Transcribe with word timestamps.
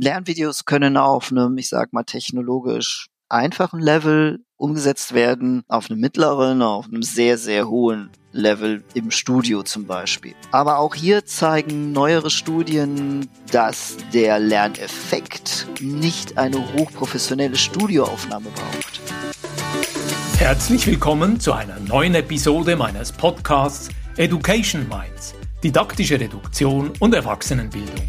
Lernvideos 0.00 0.64
können 0.64 0.96
auf 0.96 1.32
einem, 1.32 1.58
ich 1.58 1.68
sag 1.68 1.92
mal, 1.92 2.04
technologisch 2.04 3.08
einfachen 3.28 3.80
Level 3.80 4.38
umgesetzt 4.56 5.12
werden, 5.12 5.64
auf 5.66 5.90
einem 5.90 5.98
mittleren, 5.98 6.62
auf 6.62 6.86
einem 6.86 7.02
sehr, 7.02 7.36
sehr 7.36 7.68
hohen 7.68 8.10
Level 8.30 8.84
im 8.94 9.10
Studio 9.10 9.64
zum 9.64 9.86
Beispiel. 9.86 10.34
Aber 10.52 10.78
auch 10.78 10.94
hier 10.94 11.24
zeigen 11.24 11.90
neuere 11.90 12.30
Studien, 12.30 13.28
dass 13.50 13.96
der 14.12 14.38
Lerneffekt 14.38 15.66
nicht 15.80 16.38
eine 16.38 16.58
hochprofessionelle 16.74 17.56
Studioaufnahme 17.56 18.50
braucht. 18.50 19.00
Herzlich 20.38 20.86
willkommen 20.86 21.40
zu 21.40 21.52
einer 21.52 21.80
neuen 21.80 22.14
Episode 22.14 22.76
meines 22.76 23.10
Podcasts 23.10 23.88
Education 24.16 24.86
Minds, 24.88 25.34
didaktische 25.64 26.20
Reduktion 26.20 26.92
und 27.00 27.14
Erwachsenenbildung. 27.14 28.08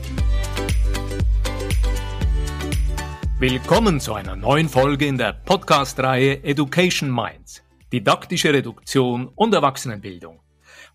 Willkommen 3.41 3.99
zu 3.99 4.13
einer 4.13 4.35
neuen 4.35 4.69
Folge 4.69 5.07
in 5.07 5.17
der 5.17 5.33
Podcast-Reihe 5.33 6.43
Education 6.43 7.09
Minds, 7.09 7.63
didaktische 7.91 8.53
Reduktion 8.53 9.29
und 9.33 9.51
Erwachsenenbildung. 9.51 10.41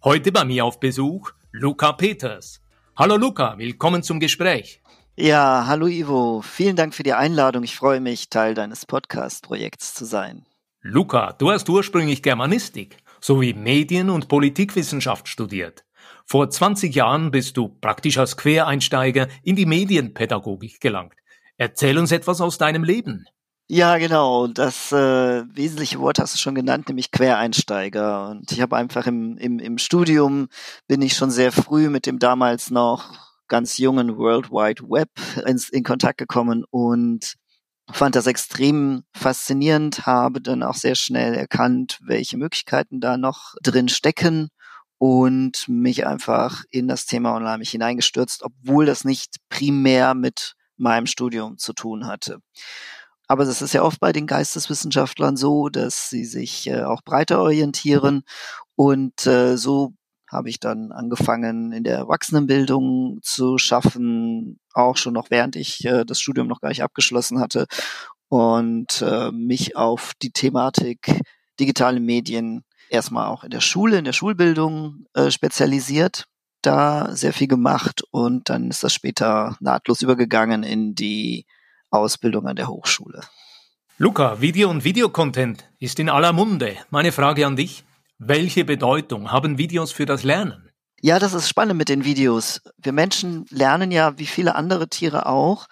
Heute 0.04 0.30
bei 0.30 0.44
mir 0.44 0.64
auf 0.64 0.78
Besuch 0.78 1.32
Luca 1.50 1.90
Peters. 1.94 2.62
Hallo 2.94 3.16
Luca, 3.16 3.58
willkommen 3.58 4.04
zum 4.04 4.20
Gespräch. 4.20 4.80
Ja, 5.16 5.64
hallo 5.66 5.88
Ivo, 5.88 6.40
vielen 6.40 6.76
Dank 6.76 6.94
für 6.94 7.02
die 7.02 7.14
Einladung. 7.14 7.64
Ich 7.64 7.74
freue 7.74 7.98
mich, 7.98 8.30
Teil 8.30 8.54
deines 8.54 8.86
Podcast-Projekts 8.86 9.94
zu 9.94 10.04
sein. 10.04 10.46
Luca, 10.82 11.32
du 11.32 11.50
hast 11.50 11.68
ursprünglich 11.68 12.22
Germanistik 12.22 12.98
sowie 13.20 13.54
Medien- 13.54 14.08
und 14.08 14.28
Politikwissenschaft 14.28 15.26
studiert. 15.26 15.84
Vor 16.24 16.48
20 16.48 16.94
Jahren 16.94 17.32
bist 17.32 17.56
du 17.56 17.70
praktisch 17.80 18.18
als 18.18 18.36
Quereinsteiger 18.36 19.26
in 19.42 19.56
die 19.56 19.66
Medienpädagogik 19.66 20.80
gelangt. 20.80 21.14
Erzähl 21.58 21.98
uns 21.98 22.12
etwas 22.12 22.40
aus 22.40 22.58
deinem 22.58 22.84
Leben. 22.84 23.26
Ja, 23.68 23.98
genau. 23.98 24.46
Das 24.46 24.92
äh, 24.92 25.44
wesentliche 25.52 25.98
Wort 25.98 26.20
hast 26.20 26.34
du 26.34 26.38
schon 26.38 26.54
genannt, 26.54 26.88
nämlich 26.88 27.10
Quereinsteiger. 27.10 28.28
Und 28.30 28.52
ich 28.52 28.60
habe 28.60 28.76
einfach 28.76 29.06
im, 29.06 29.36
im, 29.38 29.58
im 29.58 29.78
Studium 29.78 30.48
bin 30.86 31.02
ich 31.02 31.14
schon 31.14 31.30
sehr 31.30 31.50
früh 31.50 31.88
mit 31.88 32.06
dem 32.06 32.18
damals 32.20 32.70
noch 32.70 33.12
ganz 33.48 33.78
jungen 33.78 34.16
World 34.18 34.50
Wide 34.50 34.82
Web 34.88 35.10
ins, 35.46 35.68
in 35.68 35.82
Kontakt 35.82 36.18
gekommen 36.18 36.64
und 36.70 37.34
fand 37.90 38.16
das 38.16 38.26
extrem 38.26 39.04
faszinierend, 39.14 40.06
habe 40.06 40.40
dann 40.40 40.62
auch 40.62 40.74
sehr 40.74 40.94
schnell 40.94 41.34
erkannt, 41.34 41.98
welche 42.02 42.36
Möglichkeiten 42.36 43.00
da 43.00 43.16
noch 43.16 43.54
drin 43.62 43.88
stecken 43.88 44.48
und 44.98 45.68
mich 45.68 46.06
einfach 46.06 46.64
in 46.70 46.88
das 46.88 47.06
Thema 47.06 47.36
unheimlich 47.36 47.70
hineingestürzt, 47.70 48.42
obwohl 48.42 48.86
das 48.86 49.04
nicht 49.04 49.36
primär 49.48 50.14
mit 50.14 50.54
meinem 50.76 51.06
Studium 51.06 51.58
zu 51.58 51.72
tun 51.72 52.06
hatte. 52.06 52.40
Aber 53.28 53.44
das 53.44 53.62
ist 53.62 53.74
ja 53.74 53.82
oft 53.82 54.00
bei 54.00 54.12
den 54.12 54.26
Geisteswissenschaftlern 54.26 55.36
so, 55.36 55.68
dass 55.68 56.10
sie 56.10 56.24
sich 56.24 56.68
äh, 56.68 56.82
auch 56.82 57.02
breiter 57.02 57.40
orientieren. 57.40 58.22
Und 58.76 59.26
äh, 59.26 59.56
so 59.56 59.94
habe 60.30 60.48
ich 60.48 60.60
dann 60.60 60.92
angefangen, 60.92 61.72
in 61.72 61.84
der 61.84 61.96
Erwachsenenbildung 61.96 63.18
zu 63.22 63.58
schaffen, 63.58 64.60
auch 64.74 64.96
schon 64.96 65.14
noch 65.14 65.30
während 65.30 65.56
ich 65.56 65.84
äh, 65.84 66.04
das 66.04 66.20
Studium 66.20 66.46
noch 66.46 66.60
gar 66.60 66.68
nicht 66.68 66.82
abgeschlossen 66.82 67.40
hatte 67.40 67.66
und 68.28 69.02
äh, 69.02 69.30
mich 69.32 69.76
auf 69.76 70.12
die 70.22 70.32
Thematik 70.32 71.20
digitale 71.60 72.00
Medien 72.00 72.64
erstmal 72.90 73.26
auch 73.28 73.44
in 73.44 73.50
der 73.50 73.60
Schule, 73.60 73.98
in 73.98 74.04
der 74.04 74.12
Schulbildung 74.12 75.06
äh, 75.14 75.30
spezialisiert 75.30 76.26
da 76.66 77.14
sehr 77.14 77.32
viel 77.32 77.48
gemacht 77.48 78.02
und 78.10 78.50
dann 78.50 78.70
ist 78.70 78.82
das 78.82 78.92
später 78.92 79.56
nahtlos 79.60 80.02
übergegangen 80.02 80.62
in 80.62 80.94
die 80.94 81.46
Ausbildung 81.90 82.46
an 82.46 82.56
der 82.56 82.68
Hochschule. 82.68 83.22
Luca, 83.98 84.40
Video 84.40 84.68
und 84.68 84.84
Videocontent 84.84 85.70
ist 85.78 85.98
in 85.98 86.10
aller 86.10 86.32
Munde. 86.32 86.76
Meine 86.90 87.12
Frage 87.12 87.46
an 87.46 87.56
dich. 87.56 87.84
Welche 88.18 88.64
Bedeutung 88.64 89.30
haben 89.30 89.58
Videos 89.58 89.92
für 89.92 90.06
das 90.06 90.22
Lernen? 90.22 90.70
Ja, 91.00 91.18
das 91.18 91.34
ist 91.34 91.48
spannend 91.48 91.76
mit 91.78 91.88
den 91.88 92.04
Videos. 92.04 92.60
Wir 92.78 92.92
Menschen 92.92 93.44
lernen 93.50 93.90
ja, 93.90 94.18
wie 94.18 94.26
viele 94.26 94.54
andere 94.54 94.88
Tiere 94.88 95.26
auch, 95.26 95.66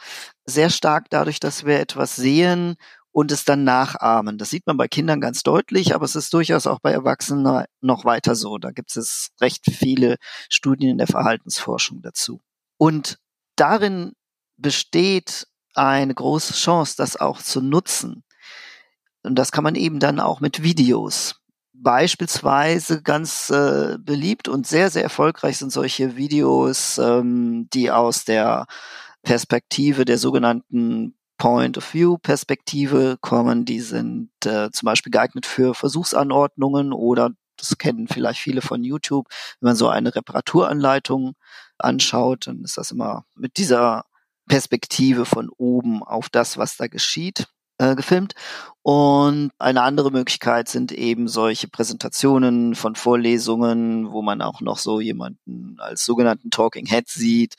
sehr 0.44 0.70
stark 0.70 1.06
dadurch, 1.10 1.40
dass 1.40 1.64
wir 1.64 1.80
etwas 1.80 2.16
sehen 2.16 2.76
und 3.14 3.30
es 3.30 3.44
dann 3.44 3.62
nachahmen. 3.62 4.38
Das 4.38 4.50
sieht 4.50 4.66
man 4.66 4.76
bei 4.76 4.88
Kindern 4.88 5.20
ganz 5.20 5.44
deutlich, 5.44 5.94
aber 5.94 6.04
es 6.04 6.16
ist 6.16 6.34
durchaus 6.34 6.66
auch 6.66 6.80
bei 6.80 6.90
Erwachsenen 6.90 7.64
noch 7.80 8.04
weiter 8.04 8.34
so. 8.34 8.58
Da 8.58 8.72
gibt 8.72 8.94
es 8.96 9.30
recht 9.40 9.62
viele 9.70 10.16
Studien 10.50 10.90
in 10.90 10.98
der 10.98 11.06
Verhaltensforschung 11.06 12.02
dazu. 12.02 12.42
Und 12.76 13.20
darin 13.54 14.14
besteht 14.56 15.46
eine 15.74 16.12
große 16.12 16.54
Chance, 16.54 16.94
das 16.96 17.16
auch 17.16 17.40
zu 17.40 17.62
nutzen. 17.62 18.24
Und 19.22 19.36
das 19.36 19.52
kann 19.52 19.62
man 19.62 19.76
eben 19.76 20.00
dann 20.00 20.18
auch 20.18 20.40
mit 20.40 20.64
Videos. 20.64 21.36
Beispielsweise 21.72 23.00
ganz 23.00 23.48
äh, 23.48 23.96
beliebt 23.96 24.48
und 24.48 24.66
sehr, 24.66 24.90
sehr 24.90 25.04
erfolgreich 25.04 25.58
sind 25.58 25.70
solche 25.70 26.16
Videos, 26.16 26.98
ähm, 26.98 27.68
die 27.72 27.92
aus 27.92 28.24
der 28.24 28.66
Perspektive 29.22 30.04
der 30.04 30.18
sogenannten 30.18 31.14
Point-of-View-Perspektive 31.38 33.18
kommen. 33.20 33.64
Die 33.64 33.80
sind 33.80 34.30
äh, 34.44 34.70
zum 34.70 34.86
Beispiel 34.86 35.10
geeignet 35.10 35.46
für 35.46 35.74
Versuchsanordnungen 35.74 36.92
oder 36.92 37.30
das 37.56 37.78
kennen 37.78 38.08
vielleicht 38.08 38.40
viele 38.40 38.62
von 38.62 38.84
YouTube. 38.84 39.28
Wenn 39.60 39.68
man 39.68 39.76
so 39.76 39.88
eine 39.88 40.14
Reparaturanleitung 40.14 41.34
anschaut, 41.78 42.46
dann 42.46 42.62
ist 42.64 42.76
das 42.76 42.90
immer 42.90 43.24
mit 43.34 43.56
dieser 43.56 44.04
Perspektive 44.48 45.24
von 45.24 45.48
oben 45.48 46.02
auf 46.02 46.28
das, 46.28 46.58
was 46.58 46.76
da 46.76 46.86
geschieht 46.86 47.46
äh, 47.78 47.94
gefilmt. 47.94 48.34
Und 48.82 49.50
eine 49.58 49.82
andere 49.82 50.10
Möglichkeit 50.10 50.68
sind 50.68 50.92
eben 50.92 51.28
solche 51.28 51.68
Präsentationen 51.68 52.74
von 52.74 52.94
Vorlesungen, 52.96 54.12
wo 54.12 54.22
man 54.22 54.42
auch 54.42 54.60
noch 54.60 54.78
so 54.78 55.00
jemanden 55.00 55.76
als 55.78 56.04
sogenannten 56.04 56.50
Talking 56.50 56.86
Head 56.86 57.08
sieht 57.08 57.54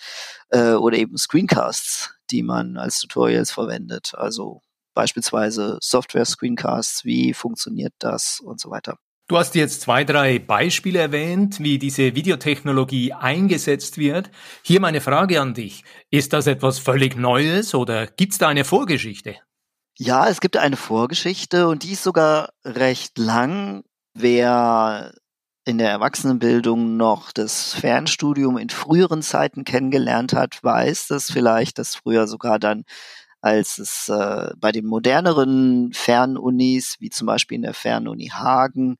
äh, 0.49 0.73
oder 0.73 0.97
eben 0.97 1.17
Screencasts, 1.17 2.14
die 2.31 2.43
man 2.43 2.77
als 2.77 2.99
Tutorials 2.99 3.51
verwendet. 3.51 4.13
Also 4.15 4.61
beispielsweise 4.93 5.77
Software-Screencasts, 5.81 7.05
wie 7.05 7.33
funktioniert 7.33 7.93
das 7.99 8.39
und 8.39 8.59
so 8.59 8.69
weiter. 8.71 8.97
Du 9.27 9.37
hast 9.37 9.55
jetzt 9.55 9.81
zwei, 9.81 10.03
drei 10.03 10.37
Beispiele 10.37 10.99
erwähnt, 10.99 11.59
wie 11.59 11.79
diese 11.79 12.13
Videotechnologie 12.13 13.13
eingesetzt 13.13 13.97
wird. 13.97 14.29
Hier 14.61 14.79
meine 14.79 15.01
Frage 15.01 15.41
an 15.41 15.55
dich. 15.55 15.83
Ist 16.11 16.31
das 16.31 16.45
etwas 16.45 16.77
völlig 16.77 17.15
Neues 17.15 17.73
oder 17.73 18.05
gibt 18.05 18.33
es 18.33 18.37
da 18.37 18.49
eine 18.49 18.63
Vorgeschichte? 18.63 19.35
Ja, 19.97 20.27
es 20.27 20.41
gibt 20.41 20.57
eine 20.57 20.77
Vorgeschichte 20.77 21.67
und 21.67 21.81
die 21.81 21.93
ist 21.93 22.03
sogar 22.03 22.49
recht 22.63 23.17
lang. 23.17 23.83
Wer 24.13 25.13
in 25.65 25.79
der 25.79 25.89
Erwachsenenbildung 25.89 26.95
noch 26.95 27.31
das 27.31 27.73
Fernstudium 27.73 28.57
in 28.57 28.69
früheren 28.69 29.23
Zeiten 29.23 29.63
kennengelernt 29.63 30.33
hat, 30.33 30.63
weiß 30.63 31.07
das 31.07 31.31
vielleicht, 31.31 31.79
dass 31.79 31.95
früher 31.95 32.27
sogar 32.27 32.59
dann, 32.59 32.83
als 33.41 33.79
es 33.79 34.07
äh, 34.07 34.51
bei 34.57 34.71
den 34.71 34.85
moderneren 34.85 35.91
Fernunis, 35.91 36.97
wie 36.99 37.09
zum 37.09 37.25
Beispiel 37.25 37.55
in 37.55 37.63
der 37.63 37.73
Fernuni 37.73 38.27
Hagen 38.27 38.97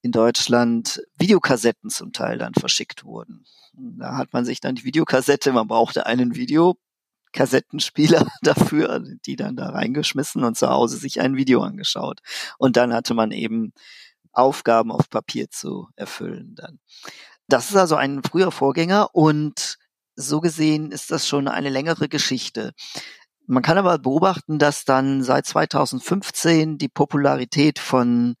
in 0.00 0.10
Deutschland, 0.10 1.02
Videokassetten 1.18 1.90
zum 1.90 2.14
Teil 2.14 2.38
dann 2.38 2.54
verschickt 2.54 3.04
wurden. 3.04 3.44
Da 3.74 4.16
hat 4.16 4.32
man 4.32 4.46
sich 4.46 4.60
dann 4.60 4.76
die 4.76 4.84
Videokassette, 4.84 5.52
man 5.52 5.68
brauchte 5.68 6.06
einen 6.06 6.34
Video, 6.34 6.76
Kassettenspieler 7.32 8.26
dafür, 8.42 9.04
die 9.26 9.36
dann 9.36 9.54
da 9.54 9.68
reingeschmissen 9.68 10.44
und 10.44 10.56
zu 10.56 10.68
Hause 10.68 10.96
sich 10.96 11.20
ein 11.20 11.36
Video 11.36 11.60
angeschaut. 11.60 12.20
Und 12.58 12.78
dann 12.78 12.94
hatte 12.94 13.12
man 13.12 13.32
eben 13.32 13.72
Aufgaben 14.32 14.92
auf 14.92 15.08
Papier 15.08 15.50
zu 15.50 15.88
erfüllen 15.96 16.54
dann. 16.54 16.78
Das 17.48 17.70
ist 17.70 17.76
also 17.76 17.96
ein 17.96 18.22
früher 18.22 18.52
Vorgänger 18.52 19.14
und 19.14 19.78
so 20.14 20.40
gesehen 20.40 20.92
ist 20.92 21.10
das 21.10 21.26
schon 21.26 21.48
eine 21.48 21.70
längere 21.70 22.08
Geschichte. 22.08 22.72
Man 23.46 23.62
kann 23.62 23.78
aber 23.78 23.98
beobachten, 23.98 24.58
dass 24.58 24.84
dann 24.84 25.24
seit 25.24 25.46
2015 25.46 26.78
die 26.78 26.88
Popularität 26.88 27.78
von 27.78 28.36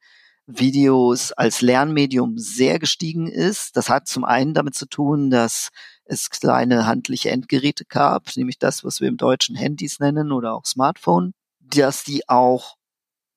Videos 0.46 1.32
als 1.32 1.60
Lernmedium 1.60 2.38
sehr 2.38 2.78
gestiegen 2.78 3.26
ist. 3.26 3.76
Das 3.76 3.88
hat 3.88 4.08
zum 4.08 4.24
einen 4.24 4.54
damit 4.54 4.74
zu 4.74 4.86
tun, 4.86 5.30
dass 5.30 5.70
es 6.04 6.30
kleine 6.30 6.86
handliche 6.86 7.30
Endgeräte 7.30 7.84
gab, 7.84 8.36
nämlich 8.36 8.58
das, 8.58 8.84
was 8.84 9.00
wir 9.00 9.08
im 9.08 9.16
Deutschen 9.16 9.56
Handys 9.56 10.00
nennen 10.00 10.32
oder 10.32 10.54
auch 10.54 10.66
Smartphone, 10.66 11.32
dass 11.60 12.04
die 12.04 12.28
auch 12.28 12.76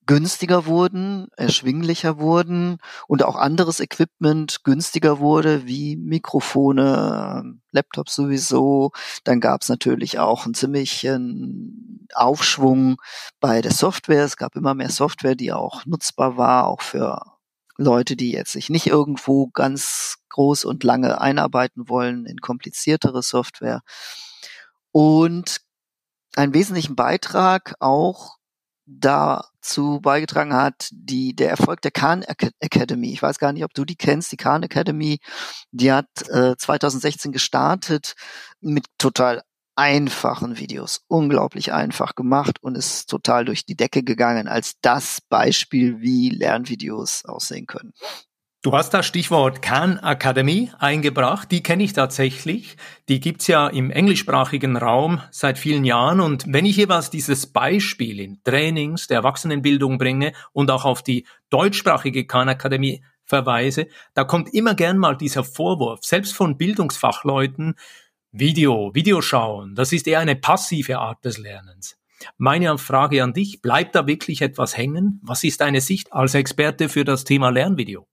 günstiger 0.06 0.66
wurden, 0.66 1.28
erschwinglicher 1.38 2.20
wurden 2.20 2.78
und 3.08 3.24
auch 3.24 3.36
anderes 3.36 3.80
Equipment 3.80 4.64
günstiger 4.64 5.20
wurde, 5.20 5.66
wie 5.66 5.96
Mikrofone, 5.96 7.60
Laptops 7.72 8.16
sowieso. 8.16 8.92
Dann 9.24 9.40
gab 9.40 9.62
es 9.62 9.70
natürlich 9.70 10.20
auch 10.20 10.46
einen 10.46 10.54
ziemlichen 10.54 12.08
Aufschwung 12.14 12.98
bei 13.40 13.62
der 13.62 13.72
Software. 13.72 14.26
Es 14.26 14.38
gab 14.38 14.56
immer 14.56 14.74
mehr 14.74 14.90
Software, 14.90 15.36
die 15.36 15.54
auch 15.54 15.86
nutzbar 15.86 16.38
war, 16.38 16.68
auch 16.68 16.82
für 16.82 17.22
Leute, 17.78 18.16
die 18.16 18.32
jetzt 18.32 18.52
sich 18.52 18.70
nicht 18.70 18.88
irgendwo 18.88 19.48
ganz 19.48 20.18
groß 20.30 20.66
und 20.66 20.84
lange 20.84 21.20
einarbeiten 21.22 21.90
wollen 21.90 22.26
in 22.26 22.38
kompliziertere 22.40 23.24
Software. 23.24 23.82
Und 24.92 25.62
einen 26.36 26.54
wesentlichen 26.54 26.96
Beitrag 26.96 27.76
auch 27.80 28.38
dazu 28.86 30.00
beigetragen 30.02 30.54
hat, 30.54 30.90
die, 30.92 31.36
der 31.36 31.50
Erfolg 31.50 31.82
der 31.82 31.92
Khan 31.92 32.24
Academy. 32.24 33.12
Ich 33.12 33.22
weiß 33.22 33.40
gar 33.40 33.54
nicht, 33.54 33.64
ob 33.64 33.74
du 33.74 33.86
die 33.86 33.96
kennst. 33.96 34.32
Die 34.32 34.38
Khan 34.38 34.64
Academy, 34.64 35.20
die 35.72 35.92
hat 35.92 36.08
äh, 36.30 36.56
2016 36.58 37.32
gestartet 37.32 38.16
mit 38.60 38.86
total 38.98 39.44
einfachen 39.76 40.58
Videos, 40.58 41.02
unglaublich 41.08 41.74
einfach 41.74 42.16
gemacht 42.16 42.62
und 42.62 42.76
ist 42.76 43.10
total 43.10 43.46
durch 43.46 43.66
die 43.66 43.76
Decke 43.76 44.04
gegangen 44.04 44.48
als 44.48 44.74
das 44.82 45.20
Beispiel, 45.30 46.00
wie 46.02 46.30
Lernvideos 46.30 47.26
aussehen 47.26 47.66
können. 47.66 47.94
Du 48.64 48.72
hast 48.72 48.92
das 48.92 49.06
Stichwort 49.06 49.62
Khan 49.62 50.00
Academy 50.00 50.72
eingebracht. 50.80 51.52
Die 51.52 51.62
kenne 51.62 51.84
ich 51.84 51.92
tatsächlich. 51.92 52.78
Die 53.10 53.20
gibt's 53.20 53.48
ja 53.48 53.68
im 53.68 53.92
englischsprachigen 53.92 54.78
Raum 54.78 55.22
seit 55.32 55.58
vielen 55.58 55.84
Jahren. 55.84 56.22
Und 56.22 56.46
wenn 56.48 56.64
ich 56.64 56.78
jeweils 56.78 57.10
dieses 57.10 57.46
Beispiel 57.46 58.22
in 58.22 58.42
Trainings 58.46 59.08
der 59.08 59.18
Erwachsenenbildung 59.18 59.98
bringe 59.98 60.32
und 60.54 60.72
auch 60.72 60.86
auf 60.86 61.04
die 61.04 61.28
deutschsprachige 61.50 62.26
Khan 62.26 62.48
Academy 62.48 63.04
verweise, 63.26 63.88
da 64.14 64.24
kommt 64.24 64.54
immer 64.54 64.76
gern 64.76 64.98
mal 64.98 65.18
dieser 65.18 65.44
Vorwurf, 65.44 66.06
selbst 66.06 66.34
von 66.34 66.58
Bildungsfachleuten, 66.58 67.76
Video, 68.32 68.92
Videoschauen, 68.96 69.76
das 69.76 69.92
ist 69.92 70.08
eher 70.08 70.22
eine 70.22 70.38
passive 70.38 71.00
Art 71.00 71.26
des 71.26 71.38
Lernens. 71.38 71.98
Meine 72.38 72.78
Frage 72.78 73.24
an 73.24 73.34
dich, 73.34 73.62
bleibt 73.62 73.94
da 73.94 74.08
wirklich 74.08 74.42
etwas 74.42 74.78
hängen? 74.78 75.20
Was 75.22 75.44
ist 75.44 75.60
deine 75.60 75.82
Sicht 75.82 76.14
als 76.14 76.34
Experte 76.34 76.88
für 76.88 77.04
das 77.04 77.26
Thema 77.26 77.50
Lernvideo? 77.50 78.08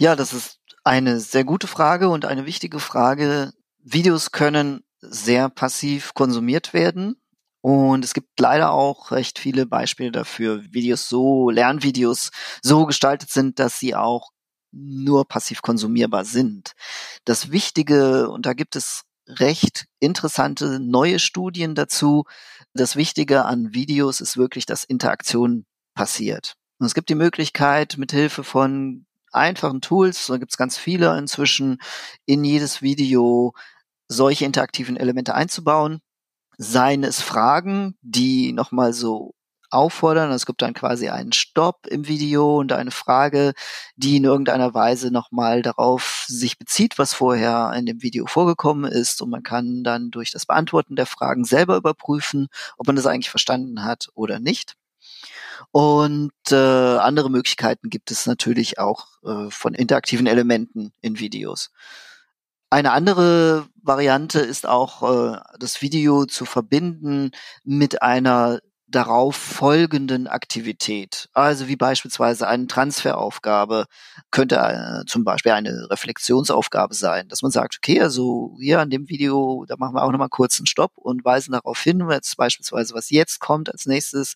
Ja, 0.00 0.16
das 0.16 0.32
ist 0.32 0.60
eine 0.82 1.20
sehr 1.20 1.44
gute 1.44 1.66
Frage 1.66 2.08
und 2.08 2.24
eine 2.24 2.46
wichtige 2.46 2.80
Frage. 2.80 3.52
Videos 3.84 4.32
können 4.32 4.80
sehr 5.02 5.50
passiv 5.50 6.14
konsumiert 6.14 6.72
werden. 6.72 7.20
Und 7.60 8.02
es 8.02 8.14
gibt 8.14 8.40
leider 8.40 8.70
auch 8.70 9.10
recht 9.10 9.38
viele 9.38 9.66
Beispiele 9.66 10.10
dafür, 10.10 10.64
Videos 10.72 11.10
so, 11.10 11.50
Lernvideos 11.50 12.30
so 12.62 12.86
gestaltet 12.86 13.28
sind, 13.28 13.58
dass 13.58 13.78
sie 13.78 13.94
auch 13.94 14.30
nur 14.72 15.28
passiv 15.28 15.60
konsumierbar 15.60 16.24
sind. 16.24 16.72
Das 17.26 17.50
Wichtige, 17.50 18.30
und 18.30 18.46
da 18.46 18.54
gibt 18.54 18.76
es 18.76 19.02
recht 19.28 19.84
interessante 19.98 20.80
neue 20.80 21.18
Studien 21.18 21.74
dazu, 21.74 22.24
das 22.72 22.96
Wichtige 22.96 23.44
an 23.44 23.74
Videos 23.74 24.22
ist 24.22 24.38
wirklich, 24.38 24.64
dass 24.64 24.82
Interaktion 24.84 25.66
passiert. 25.94 26.54
Und 26.78 26.86
es 26.86 26.94
gibt 26.94 27.10
die 27.10 27.14
Möglichkeit, 27.14 27.98
mit 27.98 28.12
Hilfe 28.12 28.44
von 28.44 29.04
einfachen 29.32 29.80
Tools, 29.80 30.26
da 30.26 30.36
gibt's 30.38 30.56
ganz 30.56 30.78
viele 30.78 31.16
inzwischen, 31.18 31.78
in 32.26 32.44
jedes 32.44 32.82
Video 32.82 33.54
solche 34.08 34.44
interaktiven 34.44 34.96
Elemente 34.96 35.34
einzubauen. 35.34 36.00
Seien 36.58 37.04
es 37.04 37.22
Fragen, 37.22 37.96
die 38.02 38.52
nochmal 38.52 38.92
so 38.92 39.34
auffordern. 39.70 40.30
Es 40.32 40.46
gibt 40.46 40.62
dann 40.62 40.74
quasi 40.74 41.08
einen 41.08 41.32
Stopp 41.32 41.86
im 41.86 42.08
Video 42.08 42.58
und 42.58 42.72
eine 42.72 42.90
Frage, 42.90 43.52
die 43.96 44.16
in 44.16 44.24
irgendeiner 44.24 44.74
Weise 44.74 45.10
nochmal 45.10 45.62
darauf 45.62 46.24
sich 46.28 46.58
bezieht, 46.58 46.98
was 46.98 47.14
vorher 47.14 47.72
in 47.76 47.86
dem 47.86 48.02
Video 48.02 48.26
vorgekommen 48.26 48.90
ist. 48.90 49.22
Und 49.22 49.30
man 49.30 49.42
kann 49.42 49.84
dann 49.84 50.10
durch 50.10 50.30
das 50.32 50.46
Beantworten 50.46 50.96
der 50.96 51.06
Fragen 51.06 51.44
selber 51.44 51.76
überprüfen, 51.76 52.48
ob 52.78 52.86
man 52.86 52.96
das 52.96 53.06
eigentlich 53.06 53.30
verstanden 53.30 53.84
hat 53.84 54.08
oder 54.14 54.40
nicht. 54.40 54.76
Und 55.72 56.32
äh, 56.50 56.54
andere 56.54 57.30
Möglichkeiten 57.30 57.90
gibt 57.90 58.10
es 58.10 58.26
natürlich 58.26 58.78
auch 58.78 59.06
äh, 59.24 59.50
von 59.50 59.74
interaktiven 59.74 60.26
Elementen 60.26 60.92
in 61.00 61.18
Videos. 61.18 61.70
Eine 62.70 62.92
andere 62.92 63.66
Variante 63.82 64.40
ist 64.40 64.66
auch, 64.66 65.02
äh, 65.02 65.38
das 65.58 65.82
Video 65.82 66.24
zu 66.26 66.44
verbinden 66.44 67.32
mit 67.64 68.02
einer 68.02 68.60
darauf 68.90 69.36
folgenden 69.36 70.26
Aktivität. 70.26 71.28
Also 71.32 71.68
wie 71.68 71.76
beispielsweise 71.76 72.48
eine 72.48 72.66
Transferaufgabe 72.66 73.86
könnte 74.30 74.56
äh, 74.56 75.04
zum 75.06 75.24
Beispiel 75.24 75.52
eine 75.52 75.88
Reflexionsaufgabe 75.90 76.94
sein, 76.94 77.28
dass 77.28 77.42
man 77.42 77.52
sagt, 77.52 77.76
okay, 77.76 78.00
also 78.00 78.56
hier 78.60 78.80
an 78.80 78.90
dem 78.90 79.08
Video, 79.08 79.64
da 79.68 79.76
machen 79.78 79.94
wir 79.94 80.02
auch 80.02 80.10
nochmal 80.10 80.28
kurz 80.28 80.58
einen 80.58 80.66
Stopp 80.66 80.92
und 80.96 81.24
weisen 81.24 81.52
darauf 81.52 81.80
hin, 81.80 82.04
jetzt 82.10 82.36
beispielsweise, 82.36 82.94
was 82.94 83.10
jetzt 83.10 83.38
kommt 83.38 83.70
als 83.70 83.86
nächstes, 83.86 84.34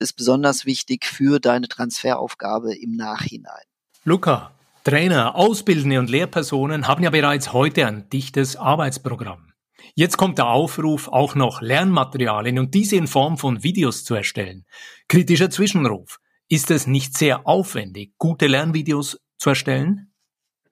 ist 0.00 0.14
besonders 0.14 0.66
wichtig 0.66 1.04
für 1.04 1.38
deine 1.38 1.68
Transferaufgabe 1.68 2.74
im 2.74 2.96
Nachhinein. 2.96 3.64
Luca, 4.04 4.52
Trainer, 4.82 5.34
Ausbildende 5.34 5.98
und 5.98 6.08
Lehrpersonen 6.08 6.88
haben 6.88 7.04
ja 7.04 7.10
bereits 7.10 7.52
heute 7.52 7.86
ein 7.86 8.08
dichtes 8.08 8.56
Arbeitsprogramm. 8.56 9.52
Jetzt 9.94 10.16
kommt 10.16 10.38
der 10.38 10.46
Aufruf, 10.46 11.08
auch 11.08 11.34
noch 11.34 11.60
Lernmaterialien 11.60 12.58
und 12.58 12.72
diese 12.72 12.96
in 12.96 13.06
Form 13.06 13.36
von 13.36 13.62
Videos 13.62 14.04
zu 14.04 14.14
erstellen. 14.14 14.64
Kritischer 15.08 15.50
Zwischenruf. 15.50 16.18
Ist 16.48 16.70
es 16.70 16.86
nicht 16.86 17.16
sehr 17.16 17.46
aufwendig, 17.46 18.14
gute 18.16 18.46
Lernvideos 18.46 19.20
zu 19.36 19.50
erstellen? 19.50 20.12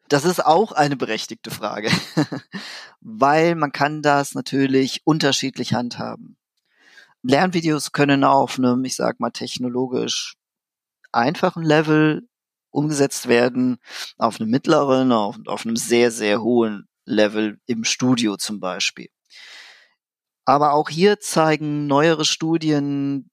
Das 0.09 0.25
ist 0.25 0.45
auch 0.45 0.73
eine 0.73 0.97
berechtigte 0.97 1.51
Frage, 1.51 1.91
weil 3.01 3.55
man 3.55 3.73
kann 3.73 4.01
das 4.01 4.35
natürlich 4.35 5.03
unterschiedlich 5.05 5.75
handhaben. 5.75 6.38
Lernvideos 7.23 7.93
können 7.93 8.25
auf 8.25 8.59
einem, 8.59 8.85
ich 8.85 8.97
sag 8.97 9.21
mal, 9.21 9.31
technologisch 9.31 10.35
einfachen 11.13 11.63
Level 11.63 12.29
umgesetzt 12.71 13.29
werden, 13.29 13.79
auf 14.19 14.41
einem 14.41 14.51
mittleren, 14.51 15.13
auf, 15.13 15.37
auf 15.47 15.65
einem 15.65 15.77
sehr, 15.77 16.11
sehr 16.11 16.43
hohen 16.43 16.89
Level 17.05 17.59
im 17.67 17.85
Studio 17.85 18.37
zum 18.37 18.61
Beispiel. 18.61 19.09
Aber 20.45 20.73
auch 20.73 20.89
hier 20.89 21.21
zeigen 21.21 21.87
neuere 21.87 22.25
Studien 22.25 23.31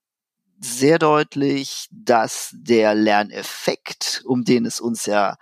sehr 0.58 0.98
deutlich, 0.98 1.88
dass 1.90 2.50
der 2.52 2.94
Lerneffekt, 2.94 4.22
um 4.26 4.44
den 4.44 4.66
es 4.66 4.80
uns 4.80 5.06
ja 5.06 5.36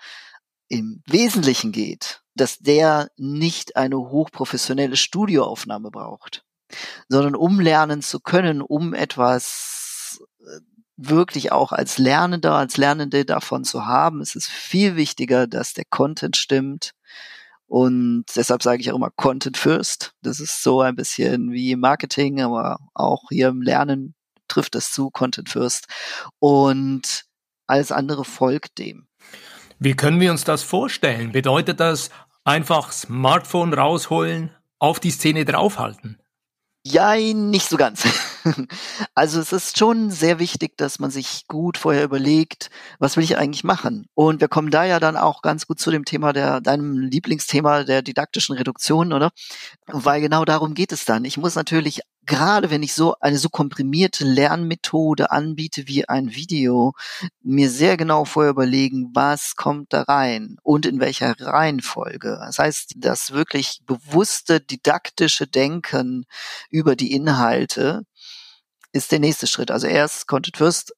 im 0.69 1.02
Wesentlichen 1.07 1.73
geht, 1.73 2.23
dass 2.35 2.59
der 2.59 3.11
nicht 3.16 3.76
eine 3.76 3.97
hochprofessionelle 3.97 4.97
Studioaufnahme 4.97 5.90
braucht 5.90 6.44
sondern 7.09 7.35
um 7.37 7.61
lernen 7.61 8.02
zu 8.02 8.21
können, 8.21 8.62
um 8.62 8.95
etwas 8.95 10.23
äh, 10.40 10.61
wirklich 10.97 11.52
auch 11.52 11.73
als 11.73 11.99
Lernender, 11.99 12.54
als 12.54 12.76
Lernende 12.76 13.25
davon 13.25 13.64
zu 13.64 13.87
haben, 13.87 14.21
ist 14.21 14.37
es 14.37 14.47
viel 14.47 14.97
wichtiger, 14.97 15.47
dass 15.47 15.75
der 15.75 15.85
Content 15.88 16.37
stimmt. 16.37 16.93
Und 17.66 18.25
deshalb 18.37 18.62
sage 18.62 18.81
ich 18.81 18.93
auch 18.93 18.97
immer 18.97 19.11
Content 19.11 19.57
first. 19.57 20.12
Das 20.23 20.38
ist 20.38 20.62
so 20.62 20.81
ein 20.81 20.95
bisschen 20.95 21.50
wie 21.50 21.76
Marketing, 21.76 22.40
aber 22.40 22.78
auch 22.95 23.23
hier 23.31 23.49
im 23.49 23.62
Lernen 23.62 24.14
trifft 24.49 24.75
es 24.75 24.93
zu, 24.93 25.11
Content 25.11 25.49
first. 25.49 25.87
Und 26.38 27.25
alles 27.66 27.90
andere 27.90 28.25
folgt 28.25 28.78
dem. 28.78 29.09
Wie 29.78 29.95
können 29.95 30.21
wir 30.21 30.31
uns 30.31 30.45
das 30.45 30.62
vorstellen? 30.62 31.33
Bedeutet 31.33 31.81
das 31.81 32.11
einfach 32.45 32.93
Smartphone 32.93 33.73
rausholen, 33.73 34.50
auf 34.78 35.00
die 35.00 35.11
Szene 35.11 35.45
draufhalten? 35.45 36.21
Ja, 36.87 37.14
nicht 37.17 37.69
so 37.69 37.76
ganz. 37.76 38.05
Also 39.14 39.41
es 39.41 39.53
ist 39.53 39.79
schon 39.79 40.11
sehr 40.11 40.38
wichtig, 40.38 40.76
dass 40.76 40.99
man 40.99 41.11
sich 41.11 41.47
gut 41.49 41.79
vorher 41.79 42.05
überlegt, 42.05 42.69
was 42.99 43.17
will 43.17 43.25
ich 43.25 43.38
eigentlich 43.38 43.64
machen? 43.64 44.07
Und 44.12 44.43
wir 44.43 44.49
kommen 44.49 44.71
da 44.71 44.85
ja 44.85 45.00
dann 45.00 45.17
auch 45.17 45.41
ganz 45.41 45.67
gut 45.67 45.79
zu 45.81 45.91
dem 45.91 46.05
Thema 46.05 46.35
der, 46.35 46.61
deinem 46.61 46.99
Lieblingsthema 46.99 47.85
der 47.85 48.03
didaktischen 48.03 48.55
Reduktion, 48.55 49.14
oder? 49.14 49.31
Weil 49.87 50.21
genau 50.21 50.45
darum 50.45 50.75
geht 50.75 50.93
es 50.93 51.07
dann. 51.07 51.25
Ich 51.25 51.38
muss 51.38 51.55
natürlich 51.55 52.00
gerade 52.26 52.71
wenn 52.71 52.83
ich 52.83 52.95
so 52.95 53.14
eine 53.21 53.38
so 53.38 53.49
komprimierte 53.49 54.25
Lernmethode 54.25 55.31
anbiete 55.31 55.88
wie 55.88 56.09
ein 56.09 56.35
Video, 56.35 56.93
mir 57.43 57.71
sehr 57.71 57.97
genau 57.97 58.25
vorher 58.25 58.50
überlegen, 58.50 59.11
was 59.14 59.57
kommt 59.57 59.93
da 59.93 60.02
rein 60.02 60.57
und 60.62 60.87
in 60.87 61.00
welcher 61.00 61.35
Reihenfolge. 61.40 62.38
Das 62.40 62.59
heißt, 62.59 62.95
das 62.97 63.33
wirklich 63.33 63.81
bewusste 63.87 64.61
didaktische 64.61 65.47
Denken 65.47 66.26
über 66.71 66.97
die 66.97 67.12
Inhalte 67.12 68.02
ist 68.93 69.12
der 69.12 69.19
nächste 69.19 69.47
Schritt. 69.47 69.71
Also 69.71 69.87
erst 69.87 70.26
Content 70.26 70.57
First, 70.57 70.95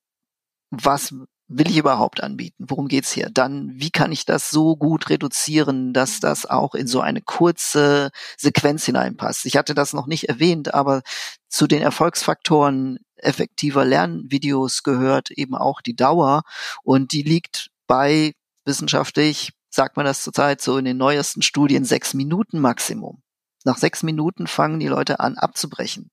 was 0.71 1.15
will 1.49 1.71
ich 1.71 1.77
überhaupt 1.77 2.23
anbieten? 2.23 2.65
Worum 2.69 2.89
geht's 2.89 3.13
hier? 3.13 3.31
Dann, 3.31 3.71
wie 3.75 3.91
kann 3.91 4.13
ich 4.13 4.25
das 4.25 4.51
so 4.51 4.77
gut 4.77 5.09
reduzieren, 5.11 5.93
dass 5.93 6.21
das 6.21 6.47
auch 6.47 6.75
in 6.75 6.87
so 6.87 7.01
eine 7.01 7.23
kurze 7.23 8.11
Sequenz 8.37 8.85
hineinpasst? 8.85 9.47
Ich 9.47 9.57
hatte 9.57 9.75
das 9.75 9.93
noch 9.93 10.07
nicht 10.07 10.29
erwähnt, 10.29 10.75
aber 10.75 11.03
zu 11.49 11.67
den 11.67 11.83
Erfolgsfaktoren 11.83 12.99
effektiver 13.17 13.85
Lernvideos 13.85 14.83
gehört 14.83 15.31
eben 15.31 15.55
auch 15.55 15.81
die 15.81 15.97
Dauer 15.97 16.43
und 16.83 17.13
die 17.13 17.23
liegt 17.23 17.71
bei 17.87 18.35
wissenschaftlich, 18.65 19.53
sagt 19.71 19.97
man 19.97 20.07
das 20.07 20.23
zurzeit 20.23 20.61
so 20.61 20.77
in 20.79 20.85
den 20.85 20.97
neuesten 20.97 21.43
Studien, 21.43 21.85
sechs 21.85 22.15
Minuten 22.15 22.59
Maximum. 22.59 23.23
Nach 23.65 23.79
sechs 23.79 24.03
Minuten 24.03 24.47
fangen 24.47 24.81
die 24.81 24.89
Leute 24.89 25.21
an 25.21 25.37
abzubrechen. 25.37 26.11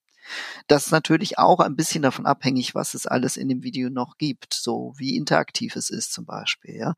Das 0.67 0.85
ist 0.85 0.91
natürlich 0.91 1.37
auch 1.37 1.59
ein 1.59 1.75
bisschen 1.75 2.01
davon 2.01 2.25
abhängig, 2.25 2.75
was 2.75 2.93
es 2.93 3.05
alles 3.05 3.37
in 3.37 3.49
dem 3.49 3.63
Video 3.63 3.89
noch 3.89 4.17
gibt, 4.17 4.53
so 4.53 4.93
wie 4.97 5.15
interaktiv 5.15 5.75
es 5.75 5.89
ist 5.89 6.13
zum 6.13 6.25
Beispiel, 6.25 6.75
ja. 6.75 6.93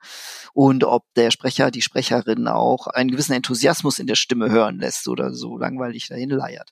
Und 0.54 0.84
ob 0.84 1.06
der 1.16 1.32
Sprecher, 1.32 1.72
die 1.72 1.82
Sprecherin 1.82 2.48
auch 2.48 2.88
einen 2.88 3.12
gewissen 3.12 3.34
Enthusiasmus 3.34 4.00
in 4.00 4.08
der 4.08 4.16
Stimme 4.16 4.50
hören 4.52 4.80
lässt 4.80 5.08
oder 5.08 5.34
so 5.34 5.58
langweilig 5.58 6.08
dahin 6.08 6.30
leiert. 6.30 6.72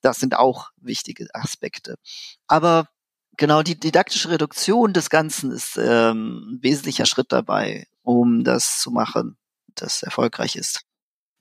Das 0.00 0.18
sind 0.18 0.36
auch 0.36 0.70
wichtige 0.76 1.26
Aspekte. 1.34 1.96
Aber 2.46 2.88
genau 3.36 3.62
die 3.62 3.78
didaktische 3.78 4.30
Reduktion 4.30 4.92
des 4.92 5.10
Ganzen 5.10 5.50
ist 5.50 5.76
ähm, 5.76 6.54
ein 6.54 6.62
wesentlicher 6.62 7.06
Schritt 7.06 7.32
dabei, 7.32 7.86
um 8.02 8.44
das 8.44 8.80
zu 8.80 8.90
machen, 8.90 9.36
das 9.74 10.02
erfolgreich 10.02 10.56
ist. 10.56 10.82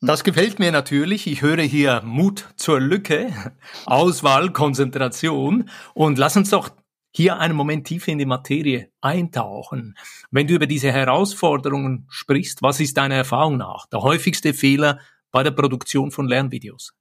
Das 0.01 0.23
gefällt 0.23 0.59
mir 0.59 0.71
natürlich. 0.71 1.27
Ich 1.27 1.41
höre 1.41 1.61
hier 1.61 2.01
Mut 2.05 2.45
zur 2.55 2.79
Lücke, 2.79 3.33
Auswahl, 3.85 4.51
Konzentration 4.51 5.69
und 5.93 6.17
lass 6.17 6.37
uns 6.37 6.51
doch 6.51 6.69
hier 7.11 7.37
einen 7.37 7.55
Moment 7.55 7.85
tiefer 7.85 8.11
in 8.11 8.17
die 8.17 8.25
Materie 8.25 8.89
eintauchen. 9.01 9.97
Wenn 10.31 10.47
du 10.47 10.53
über 10.53 10.67
diese 10.67 10.91
Herausforderungen 10.91 12.05
sprichst, 12.09 12.61
was 12.61 12.79
ist 12.79 12.95
deiner 12.95 13.15
Erfahrung 13.15 13.57
nach 13.57 13.87
der 13.87 14.01
häufigste 14.01 14.53
Fehler 14.53 14.99
bei 15.31 15.43
der 15.43 15.51
Produktion 15.51 16.11
von 16.11 16.27
Lernvideos? 16.27 16.93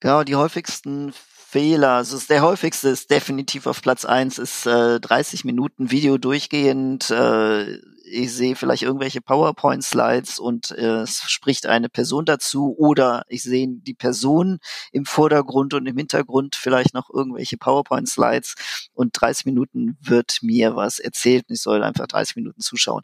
Genau, 0.00 0.24
die 0.24 0.36
häufigsten 0.36 1.12
Fehler, 1.12 1.92
also 1.92 2.18
der 2.28 2.42
häufigste 2.42 2.88
ist 2.88 3.10
definitiv 3.10 3.66
auf 3.66 3.82
Platz 3.82 4.04
eins 4.04 4.38
ist 4.38 4.66
äh, 4.66 4.98
30 5.00 5.44
Minuten 5.44 5.90
Video 5.90 6.16
durchgehend. 6.16 7.10
Äh, 7.10 7.80
ich 8.08 8.32
sehe 8.32 8.56
vielleicht 8.56 8.82
irgendwelche 8.82 9.20
PowerPoint-Slides 9.20 10.38
und 10.38 10.70
äh, 10.70 11.00
es 11.00 11.22
spricht 11.30 11.66
eine 11.66 11.88
Person 11.88 12.24
dazu 12.24 12.74
oder 12.78 13.24
ich 13.28 13.42
sehe 13.42 13.66
die 13.68 13.94
Person 13.94 14.58
im 14.92 15.04
Vordergrund 15.04 15.74
und 15.74 15.86
im 15.86 15.96
Hintergrund 15.96 16.56
vielleicht 16.56 16.94
noch 16.94 17.10
irgendwelche 17.10 17.56
PowerPoint-Slides 17.56 18.54
und 18.94 19.10
30 19.20 19.46
Minuten 19.46 19.98
wird 20.00 20.38
mir 20.42 20.76
was 20.76 20.98
erzählt 20.98 21.46
und 21.48 21.54
ich 21.54 21.62
soll 21.62 21.82
einfach 21.82 22.06
30 22.06 22.36
Minuten 22.36 22.60
zuschauen. 22.60 23.02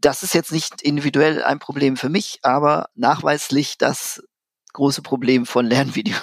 Das 0.00 0.22
ist 0.22 0.34
jetzt 0.34 0.52
nicht 0.52 0.82
individuell 0.82 1.42
ein 1.42 1.58
Problem 1.58 1.96
für 1.96 2.08
mich, 2.08 2.38
aber 2.42 2.86
nachweislich, 2.94 3.78
dass 3.78 4.22
große 4.76 5.02
Problem 5.02 5.46
von 5.46 5.66
Lernvideos. 5.66 6.16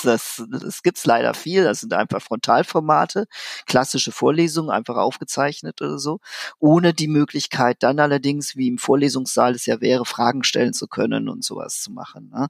Das, 0.06 0.42
das 0.50 0.82
gibt's 0.82 1.04
leider 1.04 1.34
viel. 1.34 1.64
Das 1.64 1.80
sind 1.80 1.92
einfach 1.92 2.22
Frontalformate, 2.22 3.26
klassische 3.66 4.12
Vorlesungen, 4.12 4.70
einfach 4.70 4.96
aufgezeichnet 4.96 5.82
oder 5.82 5.98
so, 5.98 6.20
ohne 6.60 6.94
die 6.94 7.08
Möglichkeit 7.08 7.82
dann 7.82 7.98
allerdings, 7.98 8.56
wie 8.56 8.68
im 8.68 8.78
Vorlesungssaal 8.78 9.54
es 9.54 9.66
ja 9.66 9.80
wäre, 9.80 10.04
Fragen 10.04 10.44
stellen 10.44 10.72
zu 10.72 10.86
können 10.86 11.28
und 11.28 11.44
sowas 11.44 11.80
zu 11.82 11.90
machen. 11.90 12.30
Ne? 12.32 12.46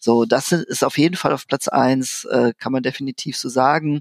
So, 0.00 0.24
das 0.24 0.52
ist 0.52 0.82
auf 0.82 0.96
jeden 0.96 1.16
Fall 1.16 1.32
auf 1.32 1.46
Platz 1.46 1.68
eins, 1.68 2.24
äh, 2.24 2.54
kann 2.56 2.72
man 2.72 2.82
definitiv 2.82 3.36
so 3.36 3.50
sagen. 3.50 4.00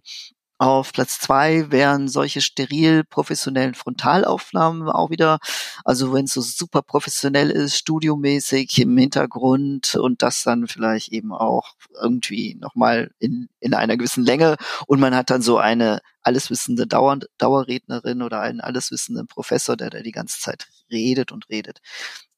Auf 0.59 0.93
Platz 0.93 1.19
zwei 1.19 1.71
wären 1.71 2.07
solche 2.07 2.39
steril 2.39 3.03
professionellen 3.03 3.73
Frontalaufnahmen 3.73 4.87
auch 4.87 5.09
wieder. 5.09 5.39
Also 5.83 6.13
wenn 6.13 6.25
es 6.25 6.33
so 6.33 6.41
super 6.41 6.81
professionell 6.81 7.49
ist, 7.49 7.77
studiomäßig 7.77 8.79
im 8.79 8.97
Hintergrund 8.97 9.95
und 9.95 10.21
das 10.21 10.43
dann 10.43 10.67
vielleicht 10.67 11.11
eben 11.11 11.33
auch 11.33 11.73
irgendwie 12.01 12.55
nochmal 12.55 13.11
in, 13.19 13.49
in 13.59 13.73
einer 13.73 13.97
gewissen 13.97 14.23
Länge 14.23 14.55
und 14.85 14.99
man 14.99 15.15
hat 15.15 15.31
dann 15.31 15.41
so 15.41 15.57
eine 15.57 16.01
alleswissende 16.21 16.87
Dauer, 16.87 17.19
Dauerrednerin 17.37 18.21
oder 18.21 18.41
einen 18.41 18.61
alleswissenden 18.61 19.27
Professor, 19.27 19.75
der 19.75 19.89
da 19.89 20.01
die 20.01 20.11
ganze 20.11 20.39
Zeit 20.39 20.67
redet 20.91 21.31
und 21.31 21.49
redet. 21.49 21.81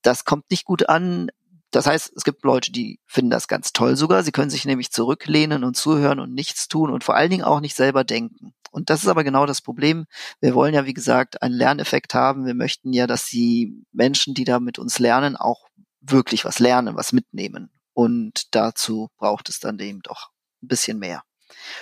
Das 0.02 0.26
kommt 0.26 0.50
nicht 0.50 0.66
gut 0.66 0.90
an. 0.90 1.30
Das 1.76 1.88
heißt, 1.88 2.14
es 2.16 2.24
gibt 2.24 2.44
Leute, 2.44 2.72
die 2.72 3.02
finden 3.06 3.32
das 3.32 3.50
ganz 3.50 3.74
toll 3.74 3.98
sogar. 3.98 4.24
Sie 4.24 4.32
können 4.32 4.50
sich 4.50 4.64
nämlich 4.64 4.92
zurücklehnen 4.92 5.66
und 5.66 5.76
zuhören 5.76 6.22
und 6.22 6.34
nichts 6.34 6.70
tun 6.70 6.90
und 6.90 7.04
vor 7.04 7.16
allen 7.18 7.30
Dingen 7.30 7.44
auch 7.44 7.60
nicht 7.60 7.76
selber 7.76 8.06
denken. 8.06 8.54
Und 8.72 8.90
das 8.90 9.04
ist 9.04 9.10
aber 9.10 9.26
genau 9.26 9.46
das 9.46 9.62
Problem. 9.62 10.06
Wir 10.40 10.56
wollen 10.56 10.74
ja, 10.74 10.86
wie 10.86 10.94
gesagt, 10.94 11.42
einen 11.42 11.54
Lerneffekt 11.54 12.14
haben. 12.14 12.46
Wir 12.46 12.54
möchten 12.54 12.94
ja, 12.94 13.08
dass 13.08 13.26
die 13.26 13.84
Menschen, 13.92 14.34
die 14.34 14.46
da 14.46 14.62
mit 14.62 14.80
uns 14.80 15.00
lernen, 15.00 15.36
auch 15.36 15.68
wirklich 16.00 16.46
was 16.46 16.60
lernen, 16.60 16.96
was 16.96 17.12
mitnehmen. 17.12 17.70
Und 17.94 18.56
dazu 18.56 19.10
braucht 19.18 19.50
es 19.50 19.60
dann 19.60 19.78
eben 19.80 20.00
doch 20.02 20.30
ein 20.64 20.70
bisschen 20.70 20.98
mehr. 20.98 21.24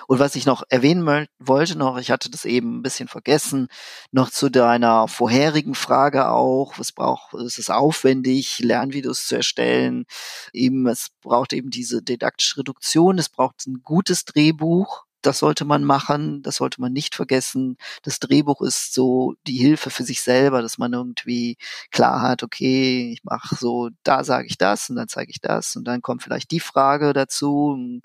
Und 0.08 0.20
was 0.20 0.36
ich 0.36 0.46
noch 0.46 0.64
erwähnen 0.70 1.28
wollte 1.40 1.78
noch, 1.78 1.98
ich 1.98 2.12
hatte 2.12 2.30
das 2.30 2.46
eben 2.46 2.80
ein 2.80 2.82
bisschen 2.82 3.08
vergessen, 3.08 3.68
noch 4.12 4.30
zu 4.30 4.50
deiner 4.50 5.08
vorherigen 5.08 5.76
Frage 5.76 6.30
auch, 6.30 6.78
was 6.78 6.92
braucht, 6.92 7.34
es 7.36 7.58
ist 7.58 7.72
aufwendig, 7.72 8.60
Lernvideos 8.60 9.28
zu 9.28 9.36
erstellen. 9.36 10.06
Eben, 10.52 10.88
es 10.88 11.10
braucht 11.22 11.54
eben 11.54 11.70
diese 11.70 12.02
didaktische 12.02 12.58
Reduktion, 12.60 13.18
es 13.18 13.30
braucht 13.30 13.66
ein 13.68 13.82
gutes 13.84 14.26
Drehbuch, 14.26 15.06
das 15.26 15.40
sollte 15.40 15.66
man 15.66 15.84
machen, 15.84 16.42
das 16.44 16.58
sollte 16.58 16.82
man 16.82 16.94
nicht 16.94 17.16
vergessen. 17.16 17.78
Das 18.04 18.20
Drehbuch 18.20 18.62
ist 18.62 18.94
so 18.94 19.36
die 19.48 19.58
Hilfe 19.58 19.90
für 19.90 20.04
sich 20.04 20.22
selber, 20.22 20.62
dass 20.62 20.78
man 20.78 20.94
irgendwie 20.94 21.58
klar 21.92 22.22
hat, 22.22 22.44
okay, 22.44 23.12
ich 23.14 23.24
mache 23.24 23.56
so, 23.56 23.90
da 24.04 24.24
sage 24.24 24.48
ich 24.48 24.58
das 24.58 24.90
und 24.90 24.98
dann 24.98 25.08
zeige 25.08 25.32
ich 25.32 25.42
das 25.42 25.76
und 25.76 25.86
dann 25.86 26.02
kommt 26.02 26.24
vielleicht 26.24 26.52
die 26.52 26.60
Frage 26.60 27.14
dazu 27.14 27.72
und, 27.74 28.02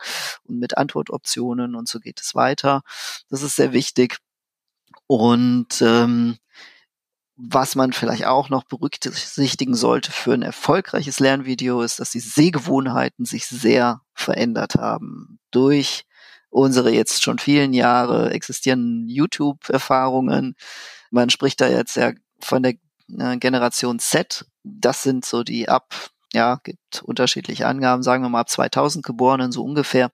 mit 0.48 0.76
Antwortoptionen 0.78 1.74
und 1.74 1.88
so 1.88 2.00
geht 2.00 2.20
es 2.20 2.34
weiter. 2.34 2.82
Das 3.30 3.42
ist 3.42 3.56
sehr 3.56 3.72
wichtig. 3.72 4.18
Und 5.06 5.82
ähm, 5.82 6.38
was 7.36 7.76
man 7.76 7.92
vielleicht 7.92 8.26
auch 8.26 8.48
noch 8.48 8.64
berücksichtigen 8.64 9.74
sollte 9.74 10.10
für 10.10 10.32
ein 10.34 10.42
erfolgreiches 10.42 11.20
Lernvideo 11.20 11.82
ist, 11.82 12.00
dass 12.00 12.10
die 12.10 12.20
Sehgewohnheiten 12.20 13.24
sich 13.24 13.46
sehr 13.46 14.02
verändert 14.12 14.74
haben 14.74 15.38
durch 15.52 16.04
unsere 16.50 16.90
jetzt 16.90 17.22
schon 17.22 17.38
vielen 17.38 17.72
Jahre 17.72 18.30
existierenden 18.30 19.08
YouTube-Erfahrungen. 19.08 20.54
Man 21.10 21.30
spricht 21.30 21.60
da 21.60 21.68
jetzt 21.68 21.96
ja 21.96 22.12
von 22.40 22.62
der 22.62 22.74
äh, 23.18 23.36
Generation 23.38 23.98
Z. 23.98 24.46
Das 24.64 25.02
sind 25.02 25.24
so 25.24 25.42
die 25.42 25.68
ab, 25.68 25.94
ja, 26.32 26.56
gibt 26.62 27.02
unterschiedliche 27.02 27.66
Angaben, 27.66 28.02
sagen 28.02 28.22
wir 28.22 28.28
mal 28.28 28.40
ab 28.40 28.50
2000 28.50 29.04
Geborenen 29.04 29.52
so 29.52 29.64
ungefähr. 29.64 30.10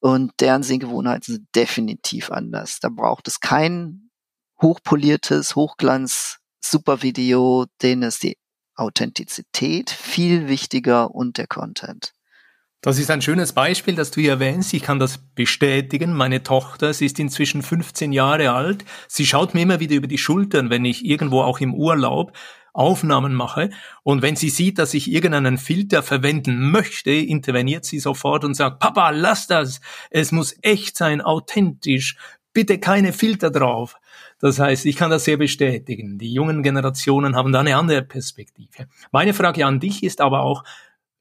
Und 0.00 0.32
deren 0.40 0.62
Sehgewohnheiten 0.62 1.34
sind 1.34 1.48
definitiv 1.54 2.30
anders. 2.30 2.80
Da 2.80 2.88
braucht 2.88 3.28
es 3.28 3.40
kein 3.40 4.10
hochpoliertes, 4.60 5.56
Hochglanz, 5.56 6.38
super 6.60 7.02
Video, 7.02 7.66
denen 7.82 8.02
ist 8.02 8.22
die 8.22 8.36
Authentizität 8.74 9.90
viel 9.90 10.48
wichtiger 10.48 11.14
und 11.14 11.38
der 11.38 11.46
Content. 11.46 12.12
Das 12.82 12.98
ist 12.98 13.10
ein 13.10 13.20
schönes 13.20 13.52
Beispiel, 13.52 13.94
das 13.94 14.10
du 14.10 14.22
hier 14.22 14.30
erwähnst. 14.30 14.72
Ich 14.72 14.82
kann 14.82 14.98
das 14.98 15.18
bestätigen. 15.18 16.14
Meine 16.14 16.42
Tochter, 16.42 16.94
sie 16.94 17.04
ist 17.04 17.18
inzwischen 17.18 17.60
15 17.60 18.10
Jahre 18.10 18.52
alt. 18.52 18.86
Sie 19.06 19.26
schaut 19.26 19.52
mir 19.52 19.60
immer 19.62 19.80
wieder 19.80 19.96
über 19.96 20.06
die 20.06 20.16
Schultern, 20.16 20.70
wenn 20.70 20.86
ich 20.86 21.04
irgendwo 21.04 21.42
auch 21.42 21.60
im 21.60 21.74
Urlaub 21.74 22.32
Aufnahmen 22.72 23.34
mache. 23.34 23.68
Und 24.02 24.22
wenn 24.22 24.36
sie 24.36 24.48
sieht, 24.48 24.78
dass 24.78 24.94
ich 24.94 25.10
irgendeinen 25.10 25.58
Filter 25.58 26.02
verwenden 26.02 26.70
möchte, 26.70 27.10
interveniert 27.10 27.84
sie 27.84 27.98
sofort 27.98 28.44
und 28.44 28.54
sagt, 28.54 28.78
Papa, 28.78 29.10
lass 29.10 29.46
das. 29.46 29.82
Es 30.08 30.32
muss 30.32 30.56
echt 30.62 30.96
sein, 30.96 31.20
authentisch. 31.20 32.16
Bitte 32.54 32.78
keine 32.78 33.12
Filter 33.12 33.50
drauf. 33.50 33.96
Das 34.38 34.58
heißt, 34.58 34.86
ich 34.86 34.96
kann 34.96 35.10
das 35.10 35.24
sehr 35.24 35.36
bestätigen. 35.36 36.16
Die 36.16 36.32
jungen 36.32 36.62
Generationen 36.62 37.36
haben 37.36 37.52
da 37.52 37.60
eine 37.60 37.76
andere 37.76 38.02
Perspektive. 38.02 38.88
Meine 39.12 39.34
Frage 39.34 39.66
an 39.66 39.80
dich 39.80 40.02
ist 40.02 40.22
aber 40.22 40.40
auch, 40.40 40.64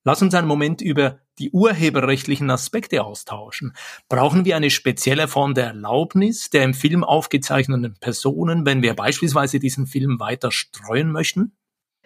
Lass 0.09 0.23
uns 0.23 0.33
einen 0.33 0.47
Moment 0.47 0.81
über 0.81 1.19
die 1.37 1.51
urheberrechtlichen 1.51 2.49
Aspekte 2.49 3.03
austauschen. 3.03 3.75
Brauchen 4.07 4.43
wir 4.43 4.55
eine 4.55 4.71
spezielle 4.71 5.27
Form 5.27 5.53
der 5.53 5.67
Erlaubnis 5.67 6.49
der 6.49 6.63
im 6.63 6.73
Film 6.73 7.03
aufgezeichneten 7.03 7.93
Personen, 7.99 8.65
wenn 8.65 8.81
wir 8.81 8.95
beispielsweise 8.95 9.59
diesen 9.59 9.85
Film 9.85 10.19
weiter 10.19 10.51
streuen 10.51 11.11
möchten? 11.11 11.55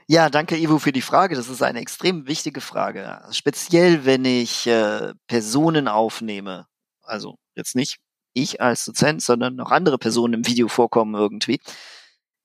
Ja, 0.05 0.29
danke 0.29 0.57
Ivo 0.57 0.79
für 0.79 0.91
die 0.91 1.01
Frage. 1.01 1.37
Das 1.37 1.47
ist 1.47 1.63
eine 1.63 1.79
extrem 1.79 2.27
wichtige 2.27 2.59
Frage. 2.59 3.21
Speziell, 3.31 4.03
wenn 4.03 4.25
ich 4.25 4.67
äh, 4.67 5.13
Personen 5.27 5.87
aufnehme, 5.87 6.67
also 7.03 7.37
jetzt 7.55 7.73
nicht 7.73 7.99
ich 8.33 8.59
als 8.59 8.83
Dozent, 8.83 9.21
sondern 9.21 9.55
noch 9.55 9.71
andere 9.71 9.97
Personen 9.97 10.33
im 10.33 10.45
Video 10.45 10.67
vorkommen 10.67 11.15
irgendwie, 11.15 11.61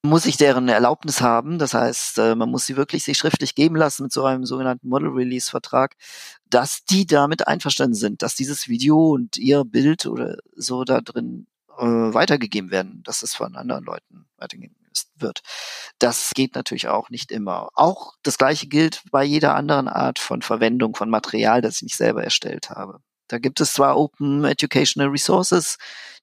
muss 0.03 0.27
ich 0.27 0.37
deren 0.37 0.69
Erlaubnis 0.69 1.21
haben. 1.21 1.59
Das 1.59 1.75
heißt, 1.75 2.19
äh, 2.19 2.35
man 2.35 2.51
muss 2.51 2.67
sie 2.67 2.77
wirklich 2.77 3.05
sich 3.05 3.19
schriftlich 3.19 3.55
geben 3.55 3.77
lassen 3.77 4.05
mit 4.05 4.13
so 4.13 4.25
einem 4.25 4.45
sogenannten 4.45 4.89
Model 4.89 5.09
Release 5.11 5.51
Vertrag, 5.51 5.97
dass 6.47 6.85
die 6.85 7.07
damit 7.07 7.47
einverstanden 7.49 7.95
sind, 7.95 8.23
dass 8.23 8.35
dieses 8.35 8.69
Video 8.69 9.13
und 9.15 9.37
ihr 9.37 9.65
Bild 9.65 10.07
oder 10.07 10.39
so 10.57 10.85
da 10.85 11.01
drin 11.01 11.47
äh, 11.79 11.85
weitergegeben 11.85 12.71
werden, 12.71 13.03
dass 13.05 13.23
es 13.23 13.35
von 13.35 13.57
anderen 13.57 13.85
Leuten 13.85 14.27
weitergegeben 14.37 14.77
wird. 15.17 15.41
Das 15.99 16.33
geht 16.35 16.55
natürlich 16.55 16.89
auch 16.89 17.11
nicht 17.11 17.31
immer. 17.33 17.69
Auch 17.75 18.15
das 18.23 18.39
Gleiche 18.39 18.67
gilt 18.67 19.03
bei 19.11 19.25
jeder 19.25 19.55
anderen 19.55 19.89
Art 19.89 20.19
von 20.19 20.43
Verwendung 20.43 20.95
von 20.95 21.11
Material, 21.11 21.61
das 21.61 21.77
ich 21.77 21.83
nicht 21.83 21.97
selber 21.97 22.25
erstellt 22.25 22.71
habe. 22.71 23.01
Da 23.29 23.39
gibt 23.39 23.61
es 23.61 23.75
zwar 23.75 23.97
Open 23.97 24.45
Educational 24.45 25.09
Resources, 25.09 25.77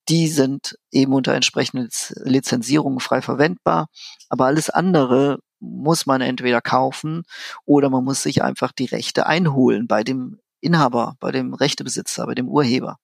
die 0.09 0.27
sind 0.27 0.77
eben 0.91 1.13
unter 1.13 1.33
entsprechenden 1.33 1.89
Lizenzierungen 2.23 2.99
frei 2.99 3.21
verwendbar, 3.21 3.87
aber 4.29 4.45
alles 4.45 4.69
andere 4.69 5.39
muss 5.59 6.05
man 6.05 6.21
entweder 6.21 6.61
kaufen 6.61 7.23
oder 7.65 7.89
man 7.89 8.03
muss 8.03 8.21
sich 8.23 8.43
einfach 8.43 8.71
die 8.71 8.85
Rechte 8.85 9.25
einholen 9.25 9.87
bei 9.87 10.03
dem 10.03 10.39
Inhaber, 10.61 11.15
bei 11.19 11.31
dem 11.31 11.53
Rechtebesitzer, 11.53 12.25
bei 12.25 12.35
dem 12.35 12.47
Urheber. 12.47 12.97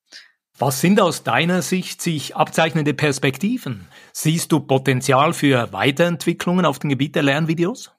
Was 0.57 0.81
sind 0.81 0.99
aus 1.01 1.23
deiner 1.23 1.61
Sicht 1.61 2.01
sich 2.01 2.35
abzeichnende 2.35 2.93
Perspektiven? 2.93 3.87
Siehst 4.13 4.51
du 4.51 4.59
Potenzial 4.59 5.33
für 5.33 5.71
Weiterentwicklungen 5.73 6.65
auf 6.65 6.77
dem 6.79 6.89
Gebiet 6.89 7.15
der 7.15 7.23
Lernvideos? 7.23 7.91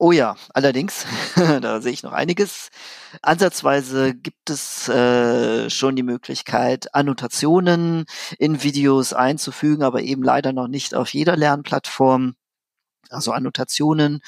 Oh 0.00 0.12
ja, 0.12 0.36
allerdings, 0.54 1.06
da 1.36 1.80
sehe 1.80 1.90
ich 1.90 2.04
noch 2.04 2.12
einiges. 2.12 2.68
Ansatzweise 3.20 4.14
gibt 4.14 4.48
es 4.48 4.88
äh, 4.88 5.68
schon 5.70 5.96
die 5.96 6.04
Möglichkeit, 6.04 6.94
Annotationen 6.94 8.04
in 8.38 8.62
Videos 8.62 9.12
einzufügen, 9.12 9.82
aber 9.82 10.02
eben 10.02 10.22
leider 10.22 10.52
noch 10.52 10.68
nicht 10.68 10.94
auf 10.94 11.12
jeder 11.12 11.36
Lernplattform 11.36 12.36
also 13.10 13.32
Annotationen 13.32 14.20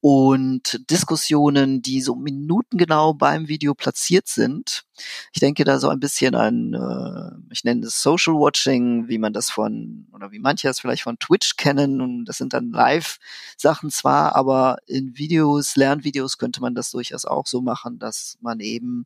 und 0.00 0.80
Diskussionen, 0.90 1.82
die 1.82 2.00
so 2.00 2.14
minutengenau 2.14 3.14
beim 3.14 3.48
Video 3.48 3.74
platziert 3.74 4.28
sind. 4.28 4.84
Ich 5.32 5.40
denke 5.40 5.64
da 5.64 5.78
so 5.78 5.88
ein 5.88 6.00
bisschen 6.00 6.34
an, 6.34 6.74
äh, 6.74 7.52
ich 7.52 7.64
nenne 7.64 7.86
es 7.86 8.02
Social 8.02 8.34
Watching, 8.34 9.08
wie 9.08 9.18
man 9.18 9.32
das 9.32 9.50
von, 9.50 10.06
oder 10.12 10.32
wie 10.32 10.38
manche 10.38 10.68
es 10.68 10.80
vielleicht 10.80 11.02
von 11.02 11.18
Twitch 11.18 11.56
kennen. 11.56 12.00
Und 12.00 12.24
das 12.24 12.38
sind 12.38 12.52
dann 12.52 12.70
Live-Sachen 12.70 13.90
zwar, 13.90 14.36
aber 14.36 14.78
in 14.86 15.16
Videos, 15.16 15.76
Lernvideos 15.76 16.38
könnte 16.38 16.60
man 16.60 16.74
das 16.74 16.90
durchaus 16.90 17.24
auch 17.24 17.46
so 17.46 17.60
machen, 17.60 17.98
dass 17.98 18.38
man 18.40 18.60
eben 18.60 19.04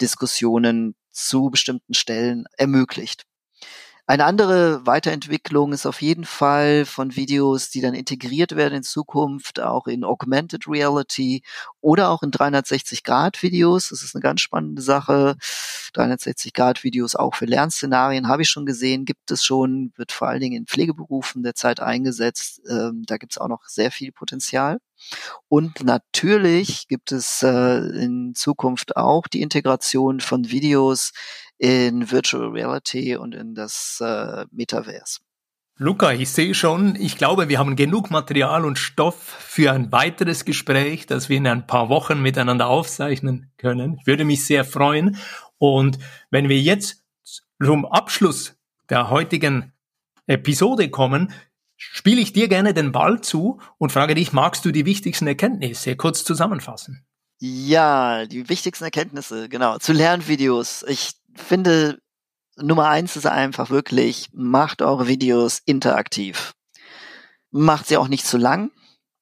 Diskussionen 0.00 0.94
zu 1.10 1.50
bestimmten 1.50 1.94
Stellen 1.94 2.44
ermöglicht. 2.56 3.24
Eine 4.10 4.24
andere 4.24 4.84
Weiterentwicklung 4.86 5.72
ist 5.72 5.86
auf 5.86 6.02
jeden 6.02 6.24
Fall 6.24 6.84
von 6.84 7.14
Videos, 7.14 7.70
die 7.70 7.80
dann 7.80 7.94
integriert 7.94 8.56
werden 8.56 8.78
in 8.78 8.82
Zukunft, 8.82 9.60
auch 9.60 9.86
in 9.86 10.02
Augmented 10.02 10.66
Reality 10.66 11.44
oder 11.80 12.10
auch 12.10 12.24
in 12.24 12.32
360-Grad-Videos. 12.32 13.90
Das 13.90 14.02
ist 14.02 14.16
eine 14.16 14.22
ganz 14.22 14.40
spannende 14.40 14.82
Sache. 14.82 15.36
360-Grad-Videos 15.94 17.14
auch 17.14 17.36
für 17.36 17.44
Lernszenarien 17.44 18.26
habe 18.26 18.42
ich 18.42 18.50
schon 18.50 18.66
gesehen, 18.66 19.04
gibt 19.04 19.30
es 19.30 19.44
schon, 19.44 19.92
wird 19.94 20.10
vor 20.10 20.26
allen 20.26 20.40
Dingen 20.40 20.56
in 20.56 20.66
Pflegeberufen 20.66 21.44
derzeit 21.44 21.78
eingesetzt. 21.78 22.62
Ähm, 22.68 23.04
da 23.06 23.16
gibt 23.16 23.34
es 23.34 23.38
auch 23.38 23.46
noch 23.46 23.68
sehr 23.68 23.92
viel 23.92 24.10
Potenzial. 24.10 24.80
Und 25.48 25.84
natürlich 25.84 26.88
gibt 26.88 27.12
es 27.12 27.44
äh, 27.44 27.78
in 27.78 28.34
Zukunft 28.34 28.96
auch 28.96 29.28
die 29.28 29.40
Integration 29.40 30.18
von 30.18 30.50
Videos 30.50 31.12
in 31.60 32.10
Virtual 32.10 32.48
Reality 32.48 33.16
und 33.16 33.34
in 33.34 33.54
das 33.54 34.00
äh, 34.00 34.46
Metaverse. 34.50 35.20
Luca, 35.76 36.12
ich 36.12 36.30
sehe 36.30 36.54
schon, 36.54 36.96
ich 36.96 37.18
glaube, 37.18 37.50
wir 37.50 37.58
haben 37.58 37.76
genug 37.76 38.10
Material 38.10 38.64
und 38.64 38.78
Stoff 38.78 39.16
für 39.16 39.72
ein 39.72 39.92
weiteres 39.92 40.46
Gespräch, 40.46 41.06
das 41.06 41.28
wir 41.28 41.36
in 41.36 41.46
ein 41.46 41.66
paar 41.66 41.90
Wochen 41.90 42.22
miteinander 42.22 42.66
aufzeichnen 42.66 43.52
können. 43.58 43.98
Ich 44.00 44.06
würde 44.06 44.24
mich 44.24 44.46
sehr 44.46 44.64
freuen. 44.64 45.18
Und 45.58 45.98
wenn 46.30 46.48
wir 46.48 46.58
jetzt 46.58 47.04
zum 47.62 47.84
Abschluss 47.84 48.56
der 48.88 49.10
heutigen 49.10 49.72
Episode 50.26 50.88
kommen, 50.88 51.32
spiele 51.76 52.22
ich 52.22 52.32
dir 52.32 52.48
gerne 52.48 52.72
den 52.72 52.90
Ball 52.92 53.20
zu 53.20 53.60
und 53.76 53.92
frage 53.92 54.14
dich, 54.14 54.32
magst 54.32 54.64
du 54.64 54.70
die 54.70 54.86
wichtigsten 54.86 55.26
Erkenntnisse 55.26 55.94
kurz 55.96 56.24
zusammenfassen? 56.24 57.04
Ja, 57.38 58.26
die 58.26 58.50
wichtigsten 58.50 58.84
Erkenntnisse, 58.84 59.48
genau, 59.48 59.78
zu 59.78 59.94
Lernvideos. 59.94 60.84
Ich 60.88 61.19
finde, 61.40 61.98
Nummer 62.56 62.88
eins 62.88 63.16
ist 63.16 63.26
einfach 63.26 63.70
wirklich, 63.70 64.28
macht 64.32 64.82
eure 64.82 65.08
Videos 65.08 65.60
interaktiv. 65.64 66.54
Macht 67.50 67.86
sie 67.86 67.96
auch 67.96 68.08
nicht 68.08 68.26
zu 68.26 68.38
lang. 68.38 68.70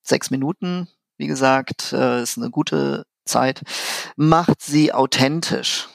Sechs 0.03 0.31
Minuten, 0.31 0.88
wie 1.16 1.27
gesagt, 1.27 1.92
äh, 1.92 2.23
ist 2.23 2.38
eine 2.38 2.51
gute 2.51 3.05
Zeit. 3.25 3.62
Macht 4.16 4.62
sie 4.62 4.92
authentisch. 4.92 5.88